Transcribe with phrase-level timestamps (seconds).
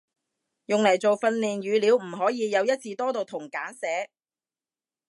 [0.65, 4.09] 用嚟做訓練語料唔可以有一字多讀同簡寫